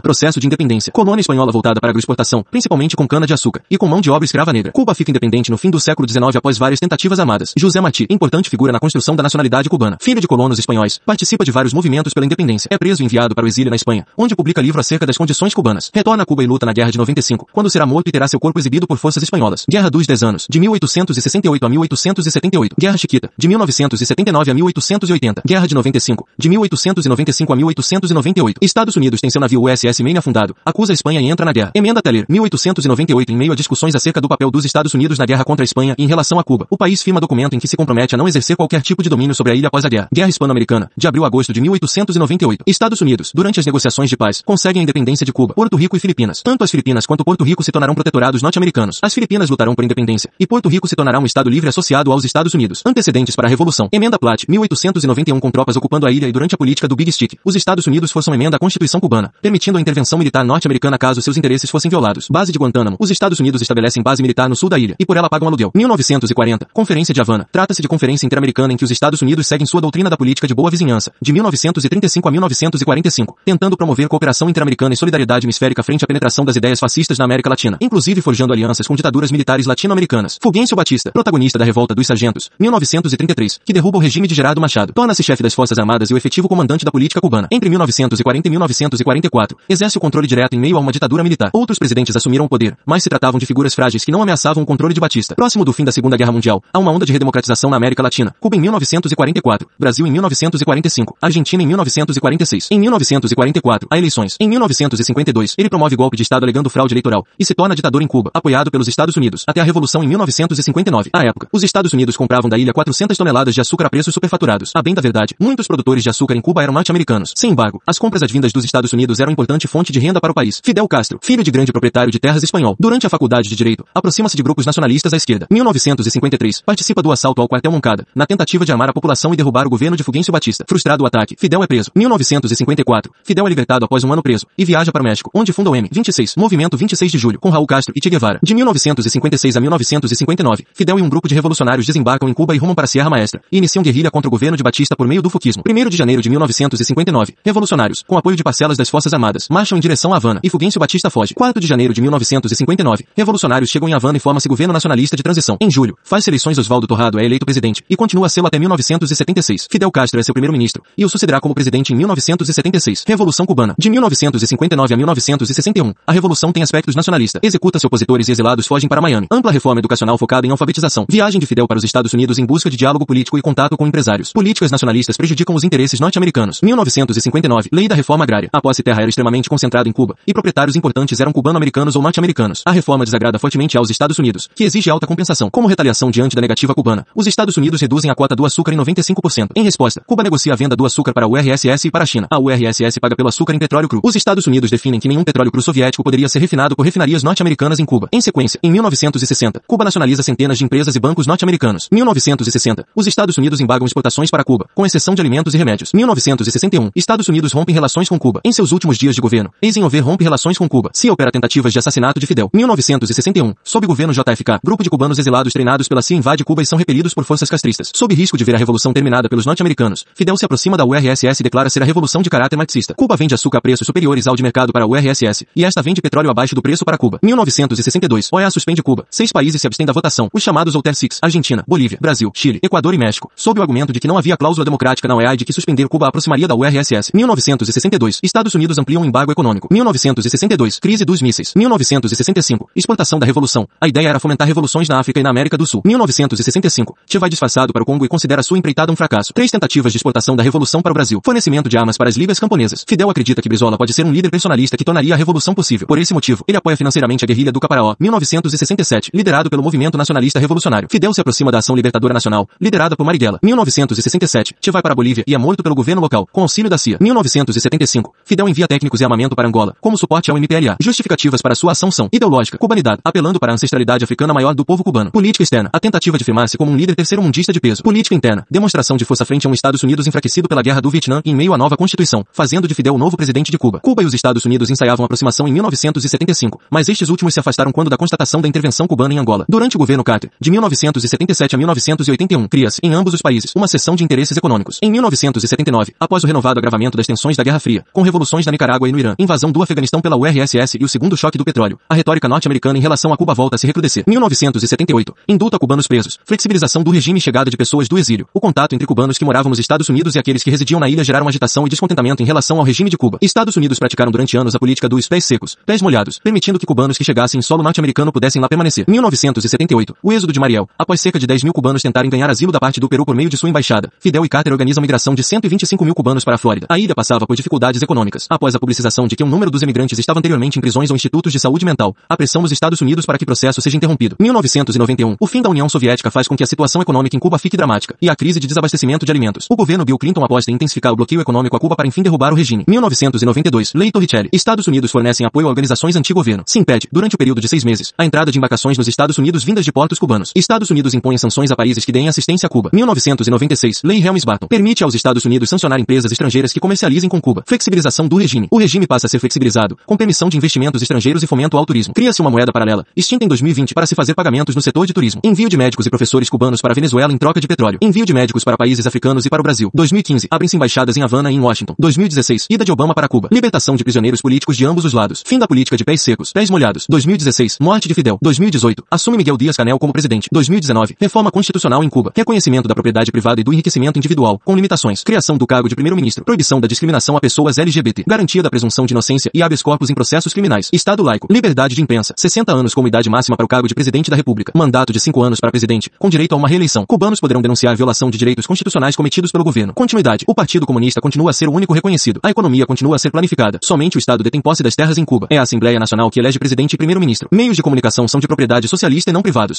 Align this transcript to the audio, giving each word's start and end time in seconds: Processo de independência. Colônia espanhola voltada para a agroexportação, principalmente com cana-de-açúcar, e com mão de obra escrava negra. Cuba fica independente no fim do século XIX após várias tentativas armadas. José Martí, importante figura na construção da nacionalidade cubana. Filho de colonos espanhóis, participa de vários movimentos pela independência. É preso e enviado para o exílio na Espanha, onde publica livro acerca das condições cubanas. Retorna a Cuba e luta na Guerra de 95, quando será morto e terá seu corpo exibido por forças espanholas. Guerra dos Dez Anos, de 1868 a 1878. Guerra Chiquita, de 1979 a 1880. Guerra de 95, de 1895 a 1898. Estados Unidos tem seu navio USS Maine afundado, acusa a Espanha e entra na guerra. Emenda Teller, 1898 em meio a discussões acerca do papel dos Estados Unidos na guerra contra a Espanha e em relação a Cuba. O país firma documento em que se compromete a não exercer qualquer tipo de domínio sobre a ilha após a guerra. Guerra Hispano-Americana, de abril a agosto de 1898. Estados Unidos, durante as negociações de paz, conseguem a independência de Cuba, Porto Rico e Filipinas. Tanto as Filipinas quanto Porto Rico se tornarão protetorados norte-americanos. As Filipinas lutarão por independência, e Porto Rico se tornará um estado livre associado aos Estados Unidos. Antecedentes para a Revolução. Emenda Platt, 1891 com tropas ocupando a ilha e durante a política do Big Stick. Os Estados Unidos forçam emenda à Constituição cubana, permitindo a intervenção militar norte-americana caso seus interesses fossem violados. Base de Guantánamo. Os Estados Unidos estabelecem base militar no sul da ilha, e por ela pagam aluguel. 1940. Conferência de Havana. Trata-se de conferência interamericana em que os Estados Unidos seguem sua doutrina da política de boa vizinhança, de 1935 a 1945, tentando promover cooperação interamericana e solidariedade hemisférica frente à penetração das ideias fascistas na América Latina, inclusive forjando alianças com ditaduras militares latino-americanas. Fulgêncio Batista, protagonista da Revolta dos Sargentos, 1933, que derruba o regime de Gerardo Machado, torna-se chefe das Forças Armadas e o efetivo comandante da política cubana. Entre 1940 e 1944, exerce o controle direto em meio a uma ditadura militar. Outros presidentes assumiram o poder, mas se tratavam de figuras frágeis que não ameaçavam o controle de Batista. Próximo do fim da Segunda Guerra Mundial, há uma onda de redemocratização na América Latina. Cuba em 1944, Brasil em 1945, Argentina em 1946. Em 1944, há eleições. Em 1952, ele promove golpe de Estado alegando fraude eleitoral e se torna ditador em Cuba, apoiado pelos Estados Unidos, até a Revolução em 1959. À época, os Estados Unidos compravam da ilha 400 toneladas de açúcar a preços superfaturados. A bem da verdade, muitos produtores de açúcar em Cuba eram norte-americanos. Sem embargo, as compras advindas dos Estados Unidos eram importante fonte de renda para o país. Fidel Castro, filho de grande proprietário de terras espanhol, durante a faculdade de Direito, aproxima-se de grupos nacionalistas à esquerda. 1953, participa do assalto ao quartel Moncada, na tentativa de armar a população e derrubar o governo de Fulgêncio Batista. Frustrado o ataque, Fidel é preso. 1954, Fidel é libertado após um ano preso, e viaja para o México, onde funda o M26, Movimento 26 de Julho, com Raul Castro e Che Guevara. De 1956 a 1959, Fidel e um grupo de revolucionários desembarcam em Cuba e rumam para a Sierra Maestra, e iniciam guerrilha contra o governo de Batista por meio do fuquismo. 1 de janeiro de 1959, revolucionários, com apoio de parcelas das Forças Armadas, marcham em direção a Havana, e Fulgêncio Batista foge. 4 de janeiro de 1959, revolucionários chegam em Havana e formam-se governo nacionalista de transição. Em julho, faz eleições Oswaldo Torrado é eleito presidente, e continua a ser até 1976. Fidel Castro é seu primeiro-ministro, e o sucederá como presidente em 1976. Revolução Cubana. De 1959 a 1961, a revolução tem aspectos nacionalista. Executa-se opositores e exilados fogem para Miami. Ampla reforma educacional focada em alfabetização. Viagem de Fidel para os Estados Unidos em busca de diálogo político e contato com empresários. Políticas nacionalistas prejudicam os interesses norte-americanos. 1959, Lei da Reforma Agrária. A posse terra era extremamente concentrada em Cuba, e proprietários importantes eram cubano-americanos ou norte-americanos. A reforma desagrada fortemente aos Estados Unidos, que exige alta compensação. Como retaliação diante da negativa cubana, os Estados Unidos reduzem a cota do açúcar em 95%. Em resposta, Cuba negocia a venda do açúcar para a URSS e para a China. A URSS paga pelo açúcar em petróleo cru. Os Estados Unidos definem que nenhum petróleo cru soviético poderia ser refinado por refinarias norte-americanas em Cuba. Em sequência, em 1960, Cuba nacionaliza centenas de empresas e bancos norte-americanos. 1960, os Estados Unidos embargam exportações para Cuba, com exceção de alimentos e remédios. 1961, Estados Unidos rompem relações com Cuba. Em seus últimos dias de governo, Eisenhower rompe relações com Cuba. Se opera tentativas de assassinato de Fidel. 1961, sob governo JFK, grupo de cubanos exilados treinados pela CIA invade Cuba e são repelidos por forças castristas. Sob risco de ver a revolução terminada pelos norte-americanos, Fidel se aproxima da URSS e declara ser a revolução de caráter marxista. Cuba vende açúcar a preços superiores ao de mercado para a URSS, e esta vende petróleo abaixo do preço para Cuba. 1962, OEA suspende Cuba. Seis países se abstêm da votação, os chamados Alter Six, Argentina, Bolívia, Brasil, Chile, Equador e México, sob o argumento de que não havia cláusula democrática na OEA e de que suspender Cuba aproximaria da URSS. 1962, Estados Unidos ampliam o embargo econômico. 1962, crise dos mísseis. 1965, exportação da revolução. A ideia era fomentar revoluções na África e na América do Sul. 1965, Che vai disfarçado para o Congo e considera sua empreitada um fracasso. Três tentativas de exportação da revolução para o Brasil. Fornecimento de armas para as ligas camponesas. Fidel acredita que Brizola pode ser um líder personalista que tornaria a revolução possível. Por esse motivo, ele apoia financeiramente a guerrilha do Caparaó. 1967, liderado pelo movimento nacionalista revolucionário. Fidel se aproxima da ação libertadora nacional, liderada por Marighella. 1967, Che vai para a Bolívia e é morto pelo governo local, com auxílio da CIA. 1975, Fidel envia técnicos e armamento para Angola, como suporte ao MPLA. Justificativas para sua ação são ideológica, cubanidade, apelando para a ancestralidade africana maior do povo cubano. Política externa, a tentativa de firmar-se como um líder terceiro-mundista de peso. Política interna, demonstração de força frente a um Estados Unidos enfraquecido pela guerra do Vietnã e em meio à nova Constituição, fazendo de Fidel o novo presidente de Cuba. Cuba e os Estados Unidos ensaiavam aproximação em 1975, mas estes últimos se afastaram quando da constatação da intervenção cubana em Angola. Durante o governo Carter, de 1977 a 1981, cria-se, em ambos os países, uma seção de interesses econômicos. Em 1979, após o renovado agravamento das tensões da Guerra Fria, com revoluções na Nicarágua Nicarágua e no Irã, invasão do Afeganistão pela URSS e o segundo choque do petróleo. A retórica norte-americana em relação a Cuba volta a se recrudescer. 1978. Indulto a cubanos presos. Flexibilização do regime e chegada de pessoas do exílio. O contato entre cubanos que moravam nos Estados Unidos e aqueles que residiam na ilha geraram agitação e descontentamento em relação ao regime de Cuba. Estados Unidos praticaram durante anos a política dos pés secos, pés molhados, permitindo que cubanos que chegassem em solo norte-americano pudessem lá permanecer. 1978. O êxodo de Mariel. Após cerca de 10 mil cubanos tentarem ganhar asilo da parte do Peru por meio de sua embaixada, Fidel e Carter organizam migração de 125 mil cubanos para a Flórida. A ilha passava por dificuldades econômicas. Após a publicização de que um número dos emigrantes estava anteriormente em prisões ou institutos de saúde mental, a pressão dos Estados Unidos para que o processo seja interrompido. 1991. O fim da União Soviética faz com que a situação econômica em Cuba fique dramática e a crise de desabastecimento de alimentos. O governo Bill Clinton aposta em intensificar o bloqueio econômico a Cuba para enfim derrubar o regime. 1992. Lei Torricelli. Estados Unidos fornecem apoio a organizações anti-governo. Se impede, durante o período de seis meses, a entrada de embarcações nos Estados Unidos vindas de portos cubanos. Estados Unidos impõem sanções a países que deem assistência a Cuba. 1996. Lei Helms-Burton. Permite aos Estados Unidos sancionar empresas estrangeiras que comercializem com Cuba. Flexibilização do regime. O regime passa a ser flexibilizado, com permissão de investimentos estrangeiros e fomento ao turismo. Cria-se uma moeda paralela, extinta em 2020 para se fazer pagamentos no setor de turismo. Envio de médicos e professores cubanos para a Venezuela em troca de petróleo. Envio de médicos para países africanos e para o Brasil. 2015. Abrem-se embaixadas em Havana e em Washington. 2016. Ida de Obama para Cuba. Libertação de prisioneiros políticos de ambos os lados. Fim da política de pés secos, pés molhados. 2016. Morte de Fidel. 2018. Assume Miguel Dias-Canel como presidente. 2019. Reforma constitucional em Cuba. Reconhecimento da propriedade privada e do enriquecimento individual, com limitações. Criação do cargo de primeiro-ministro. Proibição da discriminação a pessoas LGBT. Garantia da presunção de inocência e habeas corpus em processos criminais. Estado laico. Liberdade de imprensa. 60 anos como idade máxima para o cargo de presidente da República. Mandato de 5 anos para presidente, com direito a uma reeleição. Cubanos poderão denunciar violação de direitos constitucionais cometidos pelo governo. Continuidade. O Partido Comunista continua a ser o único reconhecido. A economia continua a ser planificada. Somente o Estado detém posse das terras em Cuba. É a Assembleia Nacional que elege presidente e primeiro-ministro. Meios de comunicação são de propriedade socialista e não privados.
Processo 0.00 0.40
de 0.40 0.46
independência. 0.46 0.92
Colônia 0.92 1.20
espanhola 1.20 1.52
voltada 1.52 1.80
para 1.80 1.88
a 1.88 1.92
agroexportação, 1.92 2.44
principalmente 2.50 2.96
com 2.96 3.06
cana-de-açúcar, 3.06 3.62
e 3.70 3.76
com 3.76 3.86
mão 3.86 4.00
de 4.00 4.10
obra 4.10 4.24
escrava 4.24 4.52
negra. 4.52 4.72
Cuba 4.72 4.94
fica 4.94 5.10
independente 5.10 5.50
no 5.50 5.58
fim 5.58 5.70
do 5.70 5.80
século 5.80 6.08
XIX 6.08 6.36
após 6.36 6.58
várias 6.58 6.80
tentativas 6.80 7.18
armadas. 7.18 7.52
José 7.56 7.80
Martí, 7.80 8.06
importante 8.08 8.48
figura 8.48 8.72
na 8.72 8.80
construção 8.80 9.14
da 9.16 9.22
nacionalidade 9.22 9.68
cubana. 9.68 9.98
Filho 10.00 10.20
de 10.20 10.26
colonos 10.26 10.58
espanhóis, 10.58 10.98
participa 11.04 11.44
de 11.44 11.50
vários 11.50 11.72
movimentos 11.72 12.12
pela 12.12 12.26
independência. 12.26 12.68
É 12.70 12.78
preso 12.78 13.02
e 13.02 13.04
enviado 13.04 13.34
para 13.34 13.44
o 13.44 13.48
exílio 13.48 13.70
na 13.70 13.76
Espanha, 13.76 14.06
onde 14.16 14.34
publica 14.34 14.60
livro 14.60 14.80
acerca 14.80 15.06
das 15.06 15.16
condições 15.16 15.54
cubanas. 15.54 15.90
Retorna 15.92 16.22
a 16.22 16.26
Cuba 16.26 16.42
e 16.42 16.46
luta 16.46 16.66
na 16.66 16.72
Guerra 16.72 16.90
de 16.90 16.98
95, 16.98 17.48
quando 17.52 17.70
será 17.70 17.86
morto 17.86 18.08
e 18.08 18.12
terá 18.12 18.26
seu 18.28 18.40
corpo 18.40 18.58
exibido 18.58 18.86
por 18.86 18.98
forças 18.98 19.22
espanholas. 19.22 19.64
Guerra 19.68 19.90
dos 19.90 20.06
Dez 20.06 20.22
Anos, 20.22 20.46
de 20.48 20.60
1868 20.60 21.64
a 21.64 21.68
1878. 21.68 22.76
Guerra 22.78 22.96
Chiquita, 22.96 23.30
de 23.36 23.48
1979 23.48 24.50
a 24.50 24.54
1880. 24.54 25.42
Guerra 25.46 25.66
de 25.66 25.74
95, 25.74 26.26
de 26.38 26.48
1895 26.48 27.52
a 27.52 27.56
1898. 27.56 28.58
Estados 28.62 28.96
Unidos 28.96 29.20
tem 29.20 29.30
seu 29.30 29.40
navio 29.40 29.62
USS 29.82 30.00
Maine 30.00 30.18
afundado, 30.18 30.54
acusa 30.64 30.92
a 30.92 30.94
Espanha 30.94 31.20
e 31.20 31.28
entra 31.28 31.44
na 31.44 31.52
guerra. 31.52 31.72
Emenda 31.74 32.00
Teller, 32.00 32.24
1898 32.28 33.32
em 33.32 33.36
meio 33.36 33.52
a 33.52 33.56
discussões 33.56 33.94
acerca 33.94 34.20
do 34.20 34.28
papel 34.28 34.50
dos 34.50 34.64
Estados 34.64 34.94
Unidos 34.94 35.18
na 35.18 35.26
guerra 35.26 35.44
contra 35.44 35.64
a 35.64 35.66
Espanha 35.66 35.94
e 35.98 36.04
em 36.04 36.06
relação 36.06 36.38
a 36.38 36.44
Cuba. 36.44 36.66
O 36.70 36.76
país 36.76 37.02
firma 37.02 37.20
documento 37.20 37.54
em 37.54 37.58
que 37.58 37.66
se 37.66 37.76
compromete 37.76 38.14
a 38.14 38.18
não 38.18 38.28
exercer 38.28 38.56
qualquer 38.56 38.82
tipo 38.82 39.02
de 39.02 39.08
domínio 39.08 39.34
sobre 39.34 39.52
a 39.52 39.56
ilha 39.56 39.68
após 39.68 39.84
a 39.84 39.88
guerra. 39.88 40.08
Guerra 40.12 40.28
Hispano-Americana, 40.28 40.90
de 40.96 41.08
abril 41.08 41.24
a 41.24 41.26
agosto 41.26 41.52
de 41.52 41.60
1898. 41.60 42.64
Estados 42.66 43.00
Unidos, 43.00 43.32
durante 43.34 43.58
as 43.58 43.66
negociações 43.66 44.08
de 44.08 44.16
paz, 44.16 44.42
conseguem 44.44 44.80
a 44.80 44.82
independência 44.82 45.26
de 45.26 45.32
Cuba, 45.32 45.54
Porto 45.54 45.76
Rico 45.76 45.96
e 45.96 46.00
Filipinas. 46.00 46.42
Tanto 46.42 46.62
as 46.62 46.70
Filipinas 46.70 47.06
quanto 47.06 47.24
Porto 47.24 47.44
Rico 47.44 47.62
se 47.62 47.72
tornarão 47.72 47.94
protetorados 47.94 48.42
norte-americanos. 48.42 48.98
As 49.02 49.14
Filipinas 49.14 49.50
lutarão 49.50 49.74
por 49.74 49.84
independência, 49.84 50.30
e 50.38 50.46
Porto 50.46 50.68
Rico 50.68 50.86
se 50.86 50.94
tornará 50.94 51.18
um 51.18 51.24
estado 51.24 51.50
livre 51.50 51.68
associado 51.68 52.12
aos 52.12 52.24
Estados 52.24 52.54
Unidos. 52.54 52.82
Antecedentes 52.86 53.34
para 53.34 53.48
a 53.48 53.50
Revolução. 53.50 53.88
Emenda 53.92 54.18
Platt, 54.18 54.44
1891 54.48 55.40
com 55.40 55.50
tropas 55.50 55.76
ocupando 55.76 56.06
a 56.06 56.12
ilha 56.12 56.26
e 56.28 56.32
durante 56.32 56.54
a 56.54 56.58
política 56.58 56.86
do 56.86 56.96
Big 56.96 57.10
Stick. 57.10 57.38
Os 57.44 57.56
Estados 57.56 57.86
Unidos 57.86 58.10
forçam 58.10 58.34
emenda 58.34 58.56
à 58.56 58.58
Constituição 58.58 59.00
cubana, 59.00 59.32
permitindo 59.40 59.71
a 59.78 59.80
intervenção 59.80 60.18
militar 60.18 60.44
norte-americana 60.44 60.98
caso 60.98 61.22
seus 61.22 61.36
interesses 61.36 61.70
fossem 61.70 61.88
violados. 61.88 62.26
Base 62.30 62.52
de 62.52 62.58
Guantánamo. 62.58 62.96
Os 62.98 63.10
Estados 63.10 63.40
Unidos 63.40 63.62
estabelecem 63.62 64.02
base 64.02 64.22
militar 64.22 64.48
no 64.48 64.56
sul 64.56 64.68
da 64.68 64.78
ilha, 64.78 64.94
e 64.98 65.06
por 65.06 65.16
ela 65.16 65.28
pagam 65.28 65.48
aluguel. 65.48 65.70
1940. 65.74 66.68
Conferência 66.72 67.14
de 67.14 67.20
Havana. 67.20 67.48
Trata-se 67.50 67.82
de 67.82 67.88
conferência 67.88 68.26
interamericana 68.26 68.72
em 68.72 68.76
que 68.76 68.84
os 68.84 68.90
Estados 68.90 69.22
Unidos 69.22 69.46
seguem 69.46 69.66
sua 69.66 69.80
doutrina 69.80 70.10
da 70.10 70.16
política 70.16 70.46
de 70.46 70.54
boa 70.54 70.70
vizinhança, 70.70 71.12
de 71.20 71.32
1935 71.32 72.28
a 72.28 72.30
1945, 72.30 73.36
tentando 73.44 73.76
promover 73.76 74.08
cooperação 74.08 74.48
interamericana 74.48 74.94
e 74.94 74.96
solidariedade 74.96 75.46
hemisférica 75.46 75.82
frente 75.82 76.04
à 76.04 76.06
penetração 76.06 76.44
das 76.44 76.56
ideias 76.56 76.78
fascistas 76.78 77.18
na 77.18 77.24
América 77.24 77.48
Latina, 77.48 77.76
inclusive 77.80 78.20
forjando 78.20 78.52
alianças 78.52 78.86
com 78.86 78.94
ditaduras 78.94 79.30
militares 79.30 79.66
latino-americanas. 79.66 80.38
Fulgêncio 80.42 80.76
Batista, 80.76 81.10
protagonista 81.12 81.58
da 81.58 81.64
Revolta 81.64 81.94
dos 81.94 82.06
Sargentos, 82.06 82.50
1933, 82.58 83.60
que 83.64 83.72
derruba 83.72 83.98
o 83.98 84.00
regime 84.00 84.26
de 84.26 84.34
Gerardo 84.34 84.60
Machado, 84.60 84.92
torna-se 84.92 85.22
chefe 85.22 85.42
das 85.42 85.54
Forças 85.54 85.78
Armadas 85.78 86.10
e 86.10 86.14
o 86.14 86.16
efetivo 86.16 86.48
comandante 86.48 86.84
da 86.84 86.90
política 86.90 87.20
cubana. 87.20 87.48
Entre 87.50 87.68
1940 87.68 88.48
e 88.48 88.50
1944, 88.50 89.51
exerce 89.68 89.98
o 89.98 90.00
controle 90.00 90.26
direto 90.26 90.54
em 90.54 90.58
meio 90.60 90.76
a 90.76 90.80
uma 90.80 90.92
ditadura 90.92 91.22
militar. 91.22 91.50
Outros 91.52 91.78
presidentes 91.78 92.14
assumiram 92.16 92.44
o 92.44 92.48
poder, 92.48 92.76
mas 92.86 93.02
se 93.02 93.08
tratavam 93.08 93.38
de 93.38 93.46
figuras 93.46 93.74
frágeis 93.74 94.04
que 94.04 94.12
não 94.12 94.22
ameaçavam 94.22 94.62
o 94.62 94.66
controle 94.66 94.94
de 94.94 95.00
Batista. 95.00 95.34
Próximo 95.34 95.64
do 95.64 95.72
fim 95.72 95.84
da 95.84 95.92
Segunda 95.92 96.16
Guerra 96.16 96.32
Mundial, 96.32 96.62
há 96.72 96.78
uma 96.78 96.90
onda 96.90 97.06
de 97.06 97.12
redemocratização 97.12 97.70
na 97.70 97.76
América 97.76 98.02
Latina. 98.02 98.34
Cuba 98.40 98.56
em 98.56 98.60
1944, 98.60 99.68
Brasil 99.78 100.06
em 100.06 100.10
1945, 100.10 101.16
Argentina 101.20 101.62
em 101.62 101.66
1946. 101.66 102.68
Em 102.70 102.78
1944, 102.78 103.88
há 103.90 103.98
eleições. 103.98 104.36
Em 104.40 104.48
1952, 104.48 105.54
ele 105.58 105.68
promove 105.68 105.96
golpe 105.96 106.16
de 106.16 106.22
Estado 106.22 106.44
alegando 106.44 106.70
fraude 106.70 106.94
eleitoral 106.94 107.26
e 107.38 107.44
se 107.44 107.54
torna 107.54 107.74
ditador 107.74 108.02
em 108.02 108.06
Cuba, 108.06 108.30
apoiado 108.34 108.70
pelos 108.70 108.88
Estados 108.88 109.16
Unidos, 109.16 109.44
até 109.46 109.60
a 109.60 109.64
Revolução 109.64 110.02
em 110.02 110.08
1959. 110.08 111.10
À 111.12 111.24
época, 111.24 111.48
os 111.52 111.62
Estados 111.62 111.92
Unidos 111.92 112.16
compravam 112.16 112.48
da 112.48 112.58
ilha 112.58 112.72
400 112.72 113.16
toneladas 113.16 113.54
de 113.54 113.60
açúcar 113.60 113.86
a 113.86 113.90
preços 113.90 114.14
superfaturados. 114.14 114.72
A 114.74 114.82
bem 114.82 114.94
da 114.94 115.02
verdade, 115.02 115.34
muitos 115.38 115.66
produtores 115.66 116.02
de 116.02 116.10
açúcar 116.10 116.34
em 116.34 116.40
Cuba 116.40 116.62
eram 116.62 116.72
norte-americanos. 116.72 117.32
Sem 117.36 117.50
embargo, 117.50 117.82
as 117.86 117.98
compras 117.98 118.22
advindas 118.22 118.52
dos 118.52 118.64
Estados 118.64 118.92
Unidos 118.92 119.20
eram 119.20 119.32
importante 119.42 119.66
fonte 119.66 119.92
de 119.92 119.98
renda 119.98 120.20
para 120.20 120.30
o 120.30 120.34
país. 120.34 120.60
Fidel 120.62 120.86
Castro, 120.86 121.18
filho 121.20 121.42
de 121.42 121.50
grande 121.50 121.72
proprietário 121.72 122.12
de 122.12 122.18
terras 122.20 122.44
espanhol, 122.44 122.76
durante 122.78 123.06
a 123.06 123.10
faculdade 123.10 123.48
de 123.48 123.56
Direito, 123.56 123.84
aproxima-se 123.92 124.36
de 124.36 124.42
grupos 124.42 124.64
nacionalistas 124.64 125.12
à 125.12 125.16
esquerda. 125.16 125.48
1953, 125.50 126.62
participa 126.64 127.02
do 127.02 127.10
assalto 127.10 127.42
ao 127.42 127.48
quartel 127.48 127.72
Moncada, 127.72 128.06
na 128.14 128.24
tentativa 128.24 128.64
de 128.64 128.70
armar 128.70 128.88
a 128.88 128.92
população 128.92 129.34
e 129.34 129.36
derrubar 129.36 129.66
o 129.66 129.70
governo 129.70 129.96
de 129.96 130.04
Fulgêncio 130.04 130.32
Batista. 130.32 130.64
Frustrado 130.68 131.02
o 131.02 131.06
ataque, 131.06 131.34
Fidel 131.36 131.62
é 131.64 131.66
preso. 131.66 131.90
1954, 131.96 133.12
Fidel 133.24 133.46
é 133.46 133.48
libertado 133.48 133.84
após 133.84 134.04
um 134.04 134.12
ano 134.12 134.22
preso, 134.22 134.46
e 134.56 134.64
viaja 134.64 134.92
para 134.92 135.02
o 135.02 135.04
México, 135.04 135.28
onde 135.34 135.52
funda 135.52 135.70
o 135.70 135.72
M26, 135.72 136.34
Movimento 136.36 136.76
26 136.76 137.10
de 137.10 137.18
Julho, 137.18 137.40
com 137.40 137.50
Raul 137.50 137.66
Castro 137.66 137.92
e 137.96 138.00
Che 138.00 138.10
Guevara. 138.10 138.38
De 138.42 138.54
1956 138.54 139.56
a 139.56 139.60
1959, 139.60 140.66
Fidel 140.72 141.00
e 141.00 141.02
um 141.02 141.08
grupo 141.08 141.26
de 141.26 141.34
revolucionários 141.34 141.84
desembarcam 141.84 142.28
em 142.28 142.32
Cuba 142.32 142.54
e 142.54 142.58
rumam 142.58 142.76
para 142.76 142.84
a 142.84 142.88
Sierra 142.88 143.10
Maestra, 143.10 143.40
e 143.50 143.58
iniciam 143.58 143.82
guerrilha 143.82 144.10
contra 144.10 144.28
o 144.28 144.30
governo 144.30 144.56
de 144.56 144.62
Batista 144.62 144.94
por 144.94 145.08
meio 145.08 145.22
do 145.22 145.30
fuquismo. 145.30 145.64
1 145.68 145.88
de 145.88 145.96
janeiro 145.96 146.22
de 146.22 146.30
1959, 146.30 147.34
revolucionários, 147.44 148.04
com 148.06 148.16
apoio 148.16 148.36
de 148.36 148.44
parcelas 148.44 148.76
das 148.76 148.88
Forças 148.88 149.12
Armadas, 149.12 149.31
marcham 149.50 149.78
em 149.78 149.80
direção 149.80 150.12
a 150.12 150.16
Havana, 150.16 150.40
e 150.42 150.50
Fulgêncio 150.50 150.78
Batista 150.78 151.10
foge. 151.10 151.34
4 151.34 151.60
de 151.60 151.66
janeiro 151.66 151.94
de 151.94 152.00
1959, 152.00 153.04
revolucionários 153.16 153.70
chegam 153.70 153.88
em 153.88 153.94
Havana 153.94 154.16
e 154.16 154.20
formam-se 154.20 154.48
governo 154.48 154.72
nacionalista 154.72 155.16
de 155.16 155.22
transição. 155.22 155.56
Em 155.60 155.70
julho, 155.70 155.96
faz 156.02 156.26
eleições 156.26 156.58
Oswaldo 156.58 156.86
Torrado 156.86 157.18
é 157.18 157.24
eleito 157.24 157.44
presidente, 157.44 157.84
e 157.88 157.96
continua 157.96 158.26
a 158.26 158.28
ser 158.28 158.44
até 158.44 158.58
1976. 158.58 159.68
Fidel 159.70 159.90
Castro 159.90 160.20
é 160.20 160.22
seu 160.22 160.34
primeiro-ministro, 160.34 160.82
e 160.96 161.04
o 161.04 161.08
sucederá 161.08 161.40
como 161.40 161.54
presidente 161.54 161.92
em 161.92 161.96
1976. 161.96 163.04
Revolução 163.06 163.46
Cubana. 163.46 163.74
De 163.78 163.88
1959 163.90 164.94
a 164.94 164.96
1961, 164.96 165.92
a 166.06 166.12
revolução 166.12 166.52
tem 166.52 166.62
aspectos 166.62 166.94
nacionalista. 166.94 167.40
Executa-se 167.42 167.86
opositores 167.86 168.28
e 168.28 168.32
exilados 168.32 168.66
fogem 168.66 168.88
para 168.88 169.00
Miami. 169.00 169.26
Ampla 169.30 169.52
reforma 169.52 169.80
educacional 169.80 170.18
focada 170.18 170.46
em 170.46 170.50
alfabetização. 170.50 171.06
Viagem 171.08 171.40
de 171.40 171.46
Fidel 171.46 171.66
para 171.66 171.78
os 171.78 171.84
Estados 171.84 172.12
Unidos 172.12 172.38
em 172.38 172.46
busca 172.46 172.70
de 172.70 172.76
diálogo 172.76 173.06
político 173.06 173.38
e 173.38 173.42
contato 173.42 173.76
com 173.76 173.86
empresários. 173.86 174.32
Políticas 174.32 174.70
nacionalistas 174.70 175.16
prejudicam 175.16 175.54
os 175.54 175.64
interesses 175.64 176.00
norte-americanos. 176.00 176.60
1959, 176.62 177.68
Lei 177.72 177.88
da 177.88 177.94
Reforma 177.94 178.24
Agrária. 178.24 178.48
A 178.52 178.60
posse 178.60 178.82
terra 178.82 179.02
era 179.02 179.08
extremamente 179.22 179.48
concentrada 179.48 179.88
em 179.88 179.92
Cuba, 179.92 180.16
e 180.26 180.32
proprietários 180.32 180.74
importantes 180.76 181.20
eram 181.20 181.32
cubano-americanos 181.32 181.94
ou 181.94 182.02
norte-americanos. 182.02 182.62
A 182.66 182.72
reforma 182.72 183.04
desagrada 183.04 183.38
fortemente 183.38 183.76
aos 183.78 183.88
Estados 183.88 184.18
Unidos, 184.18 184.48
que 184.54 184.64
exige 184.64 184.90
alta 184.90 185.06
compensação. 185.06 185.48
Como 185.48 185.68
retaliação 185.68 186.10
diante 186.10 186.34
da 186.34 186.42
negativa 186.42 186.74
cubana, 186.74 187.06
os 187.14 187.26
Estados 187.26 187.56
Unidos 187.56 187.80
reduzem 187.80 188.10
a 188.10 188.14
cota 188.14 188.34
do 188.34 188.44
açúcar 188.44 188.72
em 188.72 188.76
95%. 188.76 189.50
Em 189.54 189.62
resposta, 189.62 190.02
Cuba 190.04 190.22
negocia 190.22 190.52
a 190.52 190.56
venda 190.56 190.74
do 190.74 190.84
açúcar 190.84 191.12
para 191.12 191.24
a 191.24 191.28
URSS 191.28 191.86
e 191.86 191.90
para 191.90 192.02
a 192.02 192.06
China. 192.06 192.26
A 192.30 192.38
URSS 192.38 192.98
paga 193.00 193.14
pelo 193.14 193.28
açúcar 193.28 193.54
em 193.54 193.58
petróleo 193.58 193.88
cru. 193.88 194.00
Os 194.02 194.16
Estados 194.16 194.46
Unidos 194.46 194.70
definem 194.70 194.98
que 194.98 195.08
nenhum 195.08 195.24
petróleo 195.24 195.52
cru 195.52 195.62
soviético 195.62 196.02
poderia 196.02 196.28
ser 196.28 196.40
refinado 196.40 196.74
por 196.74 196.82
refinarias 196.82 197.22
norte-americanas 197.22 197.78
em 197.78 197.84
Cuba. 197.84 198.08
Em 198.12 198.20
sequência, 198.20 198.58
em 198.62 198.70
1960, 198.70 199.62
Cuba 199.66 199.84
nacionaliza 199.84 200.22
centenas 200.22 200.58
de 200.58 200.64
empresas 200.64 200.96
e 200.96 201.00
bancos 201.00 201.26
norte-americanos. 201.26 201.88
1960, 201.92 202.84
os 202.94 203.06
Estados 203.06 203.38
Unidos 203.38 203.60
embargam 203.60 203.86
exportações 203.86 204.30
para 204.30 204.44
Cuba, 204.44 204.66
com 204.74 204.84
exceção 204.84 205.14
de 205.14 205.20
alimentos 205.20 205.54
e 205.54 205.58
remédios. 205.58 205.92
1961, 205.92 206.90
Estados 206.96 207.28
Unidos 207.28 207.52
rompem 207.52 207.74
relações 207.74 208.08
com 208.08 208.18
Cuba. 208.18 208.40
Em 208.44 208.52
seus 208.52 208.72
últimos 208.72 208.96
dias 208.96 209.11
de 209.14 209.20
governo, 209.20 209.50
Eisenhower 209.60 210.04
rompe 210.04 210.24
relações 210.24 210.58
com 210.58 210.68
Cuba. 210.68 210.90
Se 210.92 211.10
opera 211.10 211.30
tentativas 211.30 211.72
de 211.72 211.78
assassinato 211.78 212.18
de 212.18 212.26
Fidel. 212.26 212.50
1961, 212.52 213.54
sob 213.62 213.86
governo 213.86 214.12
JFK, 214.12 214.60
grupo 214.64 214.82
de 214.82 214.90
cubanos 214.90 215.18
exilados 215.18 215.52
treinados 215.52 215.88
pela 215.88 216.02
CIA 216.02 216.16
invade 216.16 216.44
Cuba 216.44 216.62
e 216.62 216.66
são 216.66 216.78
repelidos 216.78 217.14
por 217.14 217.24
forças 217.24 217.48
castristas. 217.48 217.90
Sob 217.94 218.14
risco 218.14 218.36
de 218.36 218.44
ver 218.44 218.54
a 218.54 218.58
revolução 218.58 218.92
terminada 218.92 219.28
pelos 219.28 219.46
norte-americanos, 219.46 220.04
Fidel 220.14 220.36
se 220.36 220.44
aproxima 220.44 220.76
da 220.76 220.84
URSS 220.84 221.40
e 221.40 221.42
declara 221.42 221.70
ser 221.70 221.82
a 221.82 221.86
revolução 221.86 222.22
de 222.22 222.30
caráter 222.30 222.56
marxista. 222.56 222.94
Cuba 222.94 223.16
vende 223.16 223.34
açúcar 223.34 223.58
a 223.58 223.60
preços 223.60 223.86
superiores 223.86 224.26
ao 224.26 224.36
de 224.36 224.42
mercado 224.42 224.72
para 224.72 224.84
a 224.84 224.88
URSS, 224.88 225.46
e 225.54 225.64
esta 225.64 225.82
vende 225.82 226.00
petróleo 226.00 226.30
abaixo 226.30 226.54
do 226.54 226.62
preço 226.62 226.84
para 226.84 226.98
Cuba. 226.98 227.18
1962, 227.22 228.28
OEA 228.32 228.50
suspende 228.50 228.82
Cuba. 228.82 229.06
Seis 229.10 229.32
países 229.32 229.60
se 229.60 229.66
abstêm 229.66 229.86
da 229.86 229.92
votação, 229.92 230.28
os 230.32 230.42
chamados 230.42 230.74
Alter 230.74 230.94
Six, 230.94 231.18
Argentina, 231.22 231.64
Bolívia, 231.66 231.98
Brasil, 232.00 232.30
Chile, 232.34 232.60
Equador 232.62 232.94
e 232.94 232.98
México, 232.98 233.30
sob 233.36 233.60
o 233.60 233.62
argumento 233.62 233.92
de 233.92 234.00
que 234.00 234.08
não 234.08 234.18
havia 234.18 234.36
cláusula 234.36 234.64
democrática 234.64 235.08
na 235.08 235.16
OEA 235.16 235.34
e 235.34 235.36
de 235.36 235.44
que 235.44 235.52
suspender 235.52 235.88
Cuba 235.88 236.08
aproximaria 236.08 236.48
da 236.48 236.54
URSS. 236.54 237.10
1962, 237.14 238.20
Estados 238.22 238.54
Unidos 238.54 238.78
ampliam 238.78 239.01
o 239.02 239.04
embargo 239.04 239.30
econômico. 239.32 239.68
1962, 239.70 240.78
crise 240.78 241.04
dos 241.04 241.20
mísseis. 241.20 241.52
1965, 241.54 242.70
exportação 242.74 243.18
da 243.18 243.26
revolução. 243.26 243.68
A 243.80 243.88
ideia 243.88 244.08
era 244.08 244.20
fomentar 244.20 244.46
revoluções 244.46 244.88
na 244.88 244.98
África 244.98 245.20
e 245.20 245.22
na 245.22 245.30
América 245.30 245.58
do 245.58 245.66
Sul. 245.66 245.82
1965, 245.84 246.96
Che 247.06 247.18
vai 247.18 247.28
disfarçado 247.28 247.72
para 247.72 247.82
o 247.82 247.86
Congo 247.86 248.04
e 248.04 248.08
considera 248.08 248.42
sua 248.42 248.58
empreitada 248.58 248.90
um 248.90 248.96
fracasso. 248.96 249.32
Três 249.32 249.50
tentativas 249.50 249.92
de 249.92 249.98
exportação 249.98 250.34
da 250.34 250.42
revolução 250.42 250.80
para 250.80 250.90
o 250.90 250.94
Brasil. 250.94 251.20
Fornecimento 251.24 251.68
de 251.68 251.76
armas 251.76 251.96
para 251.96 252.08
as 252.08 252.16
ligas 252.16 252.38
camponesas. 252.38 252.84
Fidel 252.86 253.10
acredita 253.10 253.42
que 253.42 253.48
Brizola 253.48 253.76
pode 253.76 253.92
ser 253.92 254.04
um 254.04 254.12
líder 254.12 254.30
personalista 254.30 254.76
que 254.76 254.84
tornaria 254.84 255.14
a 255.14 255.16
revolução 255.16 255.54
possível. 255.54 255.86
Por 255.86 255.98
esse 255.98 256.14
motivo, 256.14 256.44
ele 256.46 256.56
apoia 256.56 256.76
financeiramente 256.76 257.24
a 257.24 257.26
guerrilha 257.26 257.52
do 257.52 257.60
Caparaó. 257.60 257.94
1967, 257.98 259.10
liderado 259.14 259.50
pelo 259.50 259.62
movimento 259.62 259.98
nacionalista 259.98 260.38
revolucionário. 260.38 260.88
Fidel 260.90 261.12
se 261.12 261.20
aproxima 261.20 261.50
da 261.50 261.58
ação 261.58 261.74
libertadora 261.74 262.14
nacional, 262.14 262.48
liderada 262.60 262.96
por 262.96 263.04
Marighella. 263.04 263.38
1967, 263.42 264.54
Che 264.60 264.70
vai 264.70 264.82
para 264.82 264.92
a 264.92 264.94
Bolívia 264.94 265.24
e 265.26 265.34
é 265.34 265.38
morto 265.38 265.62
pelo 265.62 265.74
governo 265.74 266.00
local, 266.00 266.28
com 266.30 266.42
auxílio 266.42 266.70
da 266.70 266.78
CIA. 266.78 266.98
1975, 267.00 268.14
Fidel 268.24 268.48
envia 268.48 268.68
técnicos 268.68 268.91
e 269.00 269.04
armamento 269.04 269.34
para 269.34 269.48
Angola, 269.48 269.74
como 269.80 269.96
suporte 269.96 270.30
ao 270.30 270.36
MPLA. 270.36 270.76
Justificativas 270.80 271.40
para 271.40 271.54
sua 271.54 271.72
ação 271.72 271.90
são 271.90 272.08
ideológica, 272.12 272.58
cubanidade, 272.58 273.00
apelando 273.04 273.38
para 273.38 273.52
a 273.52 273.54
ancestralidade 273.54 274.04
africana 274.04 274.34
maior 274.34 274.54
do 274.54 274.64
povo 274.64 274.84
cubano. 274.84 275.10
Política 275.10 275.42
externa, 275.42 275.70
a 275.72 275.80
tentativa 275.80 276.18
de 276.18 276.24
firmar-se 276.24 276.56
como 276.56 276.70
um 276.70 276.76
líder 276.76 276.94
terceiro-mundista 276.94 277.52
de 277.52 277.60
peso. 277.60 277.82
Política 277.82 278.14
interna, 278.14 278.46
demonstração 278.50 278.96
de 278.96 279.04
força 279.04 279.24
frente 279.24 279.46
a 279.46 279.50
um 279.50 279.54
Estados 279.54 279.82
Unidos 279.82 280.06
enfraquecido 280.06 280.48
pela 280.48 280.62
guerra 280.62 280.80
do 280.80 280.90
Vietnã 280.90 281.20
e 281.24 281.30
em 281.30 281.34
meio 281.34 281.54
à 281.54 281.58
nova 281.58 281.76
Constituição, 281.76 282.24
fazendo 282.32 282.68
de 282.68 282.74
Fidel 282.74 282.94
o 282.94 282.98
novo 282.98 283.16
presidente 283.16 283.50
de 283.50 283.58
Cuba. 283.58 283.80
Cuba 283.80 284.02
e 284.02 284.06
os 284.06 284.14
Estados 284.14 284.44
Unidos 284.44 284.70
ensaiavam 284.70 285.04
aproximação 285.04 285.46
em 285.46 285.52
1975, 285.52 286.60
mas 286.70 286.88
estes 286.88 287.08
últimos 287.08 287.34
se 287.34 287.40
afastaram 287.40 287.72
quando 287.72 287.90
da 287.90 287.96
constatação 287.96 288.40
da 288.40 288.48
intervenção 288.48 288.86
cubana 288.86 289.14
em 289.14 289.18
Angola. 289.18 289.44
Durante 289.48 289.76
o 289.76 289.78
governo 289.78 290.04
Carter, 290.04 290.30
de 290.40 290.50
1977 290.50 291.54
a 291.54 291.58
1981, 291.58 292.48
cria-se, 292.48 292.80
em 292.82 292.92
ambos 292.92 293.14
os 293.14 293.22
países, 293.22 293.52
uma 293.54 293.68
seção 293.68 293.94
de 293.94 294.04
interesses 294.04 294.36
econômicos. 294.36 294.78
Em 294.82 294.90
1979, 294.90 295.94
após 295.98 296.24
o 296.24 296.26
renovado 296.26 296.58
agravamento 296.58 296.96
das 296.96 297.06
tensões 297.06 297.36
da 297.36 297.44
Guerra 297.44 297.60
Fria, 297.60 297.84
com 297.92 298.02
revoluções 298.02 298.44
na 298.46 298.52
Nicarágua 298.52 298.81
Nicarágua 298.82 298.88
e 298.88 298.92
no 298.92 298.98
Irã, 298.98 299.14
invasão 299.18 299.52
do 299.52 299.62
Afeganistão 299.62 300.00
pela 300.00 300.16
URSS 300.16 300.78
e 300.80 300.84
o 300.84 300.88
segundo 300.88 301.16
choque 301.16 301.38
do 301.38 301.44
petróleo. 301.44 301.78
A 301.88 301.94
retórica 301.94 302.28
norte-americana 302.28 302.78
em 302.78 302.82
relação 302.82 303.12
a 303.12 303.16
Cuba 303.16 303.34
volta 303.34 303.56
a 303.56 303.58
se 303.58 303.66
recrudescer. 303.66 304.04
1978. 304.06 305.14
Indulto 305.28 305.56
a 305.56 305.58
cubanos 305.58 305.86
presos. 305.86 306.18
Flexibilização 306.24 306.82
do 306.82 306.90
regime 306.90 307.18
e 307.18 307.22
chegada 307.22 307.50
de 307.50 307.56
pessoas 307.56 307.88
do 307.88 307.98
exílio. 307.98 308.26
O 308.34 308.40
contato 308.40 308.74
entre 308.74 308.86
cubanos 308.86 309.18
que 309.18 309.24
moravam 309.24 309.50
nos 309.50 309.58
Estados 309.58 309.88
Unidos 309.88 310.14
e 310.14 310.18
aqueles 310.18 310.42
que 310.42 310.50
residiam 310.50 310.80
na 310.80 310.88
ilha 310.88 311.04
geraram 311.04 311.28
agitação 311.28 311.66
e 311.66 311.70
descontentamento 311.70 312.22
em 312.22 312.26
relação 312.26 312.58
ao 312.58 312.64
regime 312.64 312.90
de 312.90 312.96
Cuba. 312.96 313.18
Estados 313.20 313.56
Unidos 313.56 313.78
praticaram 313.78 314.10
durante 314.10 314.36
anos 314.36 314.54
a 314.54 314.58
política 314.58 314.88
dos 314.88 315.08
pés 315.08 315.24
secos, 315.24 315.56
pés 315.64 315.80
molhados, 315.80 316.18
permitindo 316.18 316.58
que 316.58 316.66
cubanos 316.66 316.98
que 316.98 317.04
chegassem 317.04 317.38
em 317.38 317.42
solo 317.42 317.62
norte-americano 317.62 318.12
pudessem 318.12 318.40
lá 318.40 318.48
permanecer. 318.48 318.84
1978. 318.88 319.96
O 320.02 320.12
êxodo 320.12 320.32
de 320.32 320.40
Mariel. 320.40 320.68
Após 320.78 321.00
cerca 321.00 321.18
de 321.18 321.26
10 321.26 321.44
mil 321.44 321.52
cubanos 321.52 321.82
tentarem 321.82 322.10
ganhar 322.10 322.30
asilo 322.30 322.52
da 322.52 322.58
parte 322.58 322.80
do 322.80 322.88
Peru 322.88 323.04
por 323.04 323.14
meio 323.14 323.28
de 323.28 323.36
sua 323.36 323.48
embaixada, 323.48 323.92
Fidel 324.00 324.24
e 324.24 324.28
Carter 324.28 324.52
organizam 324.52 324.80
migração 324.80 325.14
de 325.14 325.22
125 325.22 325.84
mil 325.84 325.94
cubanos 325.94 326.24
para 326.24 326.34
a 326.34 326.38
Flórida. 326.38 326.66
A 326.68 326.78
ilha 326.78 326.94
passava 326.94 327.26
por 327.26 327.36
dificuldades 327.36 327.82
econômicas. 327.82 328.26
Após 328.28 328.54
a 328.54 328.58
publicização 328.72 329.06
de 329.06 329.14
que 329.14 329.22
um 329.22 329.28
número 329.28 329.50
dos 329.50 329.62
emigrantes 329.62 329.98
estava 329.98 330.18
anteriormente 330.18 330.58
em 330.58 330.60
prisões 330.60 330.90
ou 330.90 330.96
institutos 330.96 331.32
de 331.32 331.38
saúde 331.38 331.64
mental, 331.64 331.94
a 332.08 332.16
pressão 332.16 332.42
dos 332.42 332.52
Estados 332.52 332.80
Unidos 332.80 333.04
para 333.04 333.18
que 333.18 333.24
o 333.24 333.26
processo 333.26 333.60
seja 333.60 333.76
interrompido. 333.76 334.16
1991. 334.18 335.16
O 335.20 335.26
fim 335.26 335.42
da 335.42 335.50
União 335.50 335.68
Soviética 335.68 336.10
faz 336.10 336.26
com 336.26 336.36
que 336.36 336.42
a 336.42 336.46
situação 336.46 336.80
econômica 336.80 337.16
em 337.16 337.20
Cuba 337.20 337.38
fique 337.38 337.56
dramática 337.56 337.94
e 338.00 338.08
a 338.08 338.16
crise 338.16 338.40
de 338.40 338.46
desabastecimento 338.46 339.04
de 339.04 339.12
alimentos. 339.12 339.46
O 339.50 339.56
governo 339.56 339.84
Bill 339.84 339.98
Clinton 339.98 340.24
aposta 340.24 340.50
em 340.50 340.54
intensificar 340.54 340.92
o 340.92 340.96
bloqueio 340.96 341.20
econômico 341.20 341.56
a 341.56 341.60
Cuba 341.60 341.76
para 341.76 341.86
enfim 341.86 342.02
derrubar 342.02 342.32
o 342.32 342.36
regime. 342.36 342.64
1992. 342.66 343.72
Lei 343.74 343.90
Torricelli. 343.90 344.30
Estados 344.32 344.66
Unidos 344.66 344.90
fornecem 344.90 345.26
apoio 345.26 345.46
a 345.46 345.50
organizações 345.50 345.94
anti-governo. 345.96 346.44
Se 346.46 346.58
impede, 346.58 346.88
durante 346.90 347.14
o 347.14 347.18
período 347.18 347.40
de 347.40 347.48
seis 347.48 347.64
meses, 347.64 347.92
a 347.98 348.04
entrada 348.04 348.32
de 348.32 348.38
embarcações 348.38 348.78
nos 348.78 348.88
Estados 348.88 349.18
Unidos 349.18 349.44
vindas 349.44 349.64
de 349.64 349.72
portos 349.72 349.98
cubanos. 349.98 350.32
Estados 350.34 350.70
Unidos 350.70 350.94
impõem 350.94 351.18
sanções 351.18 351.50
a 351.50 351.56
países 351.56 351.84
que 351.84 351.92
deem 351.92 352.08
assistência 352.08 352.46
a 352.46 352.50
Cuba. 352.50 352.70
1996. 352.72 353.82
Lei 353.84 354.02
Helms-Burton. 354.02 354.46
Permite 354.46 354.82
aos 354.82 354.94
Estados 354.94 355.24
Unidos 355.24 355.50
sancionar 355.50 355.78
empresas 355.78 356.10
estrangeiras 356.10 356.52
que 356.52 356.60
comercializem 356.60 357.08
com 357.08 357.20
Cuba. 357.20 357.42
Flexibilização 357.46 358.08
do 358.08 358.16
regime. 358.16 358.48
O 358.52 358.58
regime 358.58 358.86
passa 358.86 359.06
a 359.06 359.08
ser 359.08 359.18
flexibilizado, 359.18 359.78
com 359.86 359.96
permissão 359.96 360.28
de 360.28 360.36
investimentos 360.36 360.82
estrangeiros 360.82 361.22
e 361.22 361.26
fomento 361.26 361.56
ao 361.56 361.64
turismo. 361.64 361.94
Cria-se 361.94 362.20
uma 362.20 362.30
moeda 362.30 362.52
paralela, 362.52 362.84
extinta 362.94 363.24
em 363.24 363.28
2020 363.28 363.72
para 363.72 363.86
se 363.86 363.94
fazer 363.94 364.12
pagamentos 364.12 364.54
no 364.54 364.60
setor 364.60 364.86
de 364.86 364.92
turismo. 364.92 365.22
Envio 365.24 365.48
de 365.48 365.56
médicos 365.56 365.86
e 365.86 365.88
professores 365.88 366.28
cubanos 366.28 366.60
para 366.60 366.72
a 366.72 366.74
Venezuela 366.74 367.10
em 367.10 367.16
troca 367.16 367.40
de 367.40 367.48
petróleo. 367.48 367.78
Envio 367.80 368.04
de 368.04 368.12
médicos 368.12 368.44
para 368.44 368.58
países 368.58 368.86
africanos 368.86 369.24
e 369.24 369.30
para 369.30 369.40
o 369.40 369.42
Brasil. 369.42 369.70
2015. 369.72 370.28
Abrem-se 370.30 370.54
embaixadas 370.54 370.98
em 370.98 371.02
Havana 371.02 371.32
e 371.32 371.34
em 371.34 371.40
Washington. 371.40 371.74
2016. 371.78 372.46
Ida 372.50 372.62
de 372.62 372.70
Obama 372.70 372.92
para 372.92 373.08
Cuba. 373.08 373.30
Libertação 373.32 373.74
de 373.74 373.82
prisioneiros 373.84 374.20
políticos 374.20 374.54
de 374.54 374.66
ambos 374.66 374.84
os 374.84 374.92
lados. 374.92 375.22
Fim 375.24 375.38
da 375.38 375.48
política 375.48 375.78
de 375.78 375.82
pés 375.82 376.02
secos, 376.02 376.30
pés 376.30 376.50
molhados. 376.50 376.84
2016. 376.90 377.56
Morte 377.58 377.88
de 377.88 377.94
Fidel. 377.94 378.18
2018. 378.20 378.84
Assume 378.90 379.16
Miguel 379.16 379.38
Dias-Canel 379.38 379.78
como 379.78 379.94
presidente. 379.94 380.28
2019. 380.30 380.96
Reforma 381.00 381.30
constitucional 381.30 381.82
em 381.82 381.88
Cuba. 381.88 382.12
Reconhecimento 382.14 382.68
da 382.68 382.74
propriedade 382.74 383.10
privada 383.10 383.40
e 383.40 383.44
do 383.44 383.50
enriquecimento 383.54 383.98
individual, 383.98 384.38
com 384.44 384.54
limitações. 384.54 385.02
Criação 385.02 385.38
do 385.38 385.46
cargo 385.46 385.70
de 385.70 385.74
primeiro-ministro. 385.74 386.22
Proibição 386.22 386.60
da 386.60 386.68
discriminação 386.68 387.16
a 387.16 387.20
pessoas 387.20 387.56
LGBT. 387.56 388.04
Garantia 388.06 388.41
da 388.42 388.50
presunção 388.50 388.86
de 388.86 388.92
inocência 388.92 389.30
e 389.32 389.42
habeas 389.42 389.62
corpus 389.62 389.90
em 389.90 389.94
processos 389.94 390.32
criminais. 390.32 390.68
Estado 390.72 391.02
laico. 391.02 391.26
Liberdade 391.30 391.74
de 391.74 391.82
imprensa. 391.82 392.14
60 392.16 392.52
anos 392.52 392.74
como 392.74 392.88
idade 392.88 393.08
máxima 393.08 393.36
para 393.36 393.44
o 393.44 393.48
cargo 393.48 393.68
de 393.68 393.74
presidente 393.74 394.10
da 394.10 394.16
República. 394.16 394.52
Mandato 394.54 394.92
de 394.92 395.00
5 395.00 395.22
anos 395.22 395.40
para 395.40 395.50
presidente, 395.50 395.90
com 395.98 396.08
direito 396.08 396.32
a 396.34 396.36
uma 396.36 396.48
reeleição. 396.48 396.84
Cubanos 396.86 397.20
poderão 397.20 397.40
denunciar 397.40 397.76
violação 397.76 398.10
de 398.10 398.18
direitos 398.18 398.46
constitucionais 398.46 398.96
cometidos 398.96 399.30
pelo 399.30 399.44
governo. 399.44 399.72
Continuidade. 399.74 400.24
O 400.26 400.34
Partido 400.34 400.66
Comunista 400.66 401.00
continua 401.00 401.30
a 401.30 401.32
ser 401.32 401.48
o 401.48 401.52
único 401.52 401.72
reconhecido. 401.72 402.20
A 402.22 402.30
economia 402.30 402.66
continua 402.66 402.96
a 402.96 402.98
ser 402.98 403.10
planificada. 403.10 403.58
Somente 403.62 403.96
o 403.96 403.98
Estado 403.98 404.22
detém 404.24 404.40
posse 404.40 404.62
das 404.62 404.74
terras 404.74 404.98
em 404.98 405.04
Cuba. 405.04 405.26
É 405.30 405.38
a 405.38 405.42
Assembleia 405.42 405.78
Nacional 405.78 406.10
que 406.10 406.20
elege 406.20 406.38
presidente 406.38 406.74
e 406.74 406.76
primeiro-ministro. 406.76 407.28
Meios 407.32 407.56
de 407.56 407.62
comunicação 407.62 408.08
são 408.08 408.20
de 408.20 408.26
propriedade 408.26 408.68
socialista 408.68 409.10
e 409.10 409.12
não 409.12 409.22
privados. 409.22 409.50